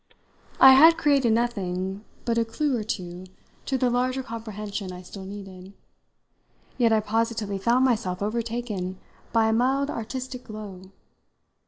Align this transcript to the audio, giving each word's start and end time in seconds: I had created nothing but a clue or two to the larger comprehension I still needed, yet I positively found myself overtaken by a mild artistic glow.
I 0.59 0.73
had 0.73 0.97
created 0.97 1.31
nothing 1.31 2.03
but 2.25 2.39
a 2.39 2.43
clue 2.43 2.75
or 2.75 2.83
two 2.83 3.27
to 3.67 3.77
the 3.77 3.91
larger 3.91 4.23
comprehension 4.23 4.91
I 4.91 5.03
still 5.03 5.25
needed, 5.25 5.73
yet 6.79 6.91
I 6.91 7.01
positively 7.01 7.59
found 7.59 7.85
myself 7.85 8.19
overtaken 8.23 8.97
by 9.31 9.47
a 9.47 9.53
mild 9.53 9.91
artistic 9.91 10.43
glow. 10.45 10.91